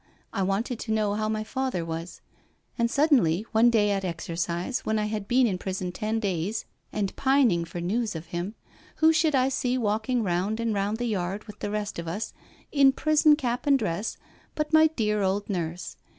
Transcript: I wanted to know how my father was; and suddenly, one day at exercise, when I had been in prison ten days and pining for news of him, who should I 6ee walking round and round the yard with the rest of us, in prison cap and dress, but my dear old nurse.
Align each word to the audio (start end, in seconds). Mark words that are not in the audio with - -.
I 0.33 0.41
wanted 0.41 0.79
to 0.79 0.91
know 0.91 1.13
how 1.13 1.29
my 1.29 1.43
father 1.43 1.85
was; 1.85 2.21
and 2.75 2.89
suddenly, 2.89 3.45
one 3.51 3.69
day 3.69 3.91
at 3.91 4.03
exercise, 4.03 4.79
when 4.79 4.97
I 4.97 5.05
had 5.05 5.27
been 5.27 5.45
in 5.45 5.59
prison 5.59 5.91
ten 5.91 6.19
days 6.19 6.65
and 6.91 7.15
pining 7.15 7.65
for 7.65 7.79
news 7.79 8.15
of 8.15 8.25
him, 8.33 8.55
who 8.95 9.13
should 9.13 9.35
I 9.35 9.49
6ee 9.49 9.77
walking 9.77 10.23
round 10.23 10.59
and 10.59 10.73
round 10.73 10.97
the 10.97 11.05
yard 11.05 11.43
with 11.43 11.59
the 11.59 11.69
rest 11.69 11.99
of 11.99 12.07
us, 12.07 12.33
in 12.71 12.93
prison 12.93 13.35
cap 13.35 13.67
and 13.67 13.77
dress, 13.77 14.17
but 14.55 14.73
my 14.73 14.87
dear 14.87 15.21
old 15.21 15.47
nurse. 15.51 15.97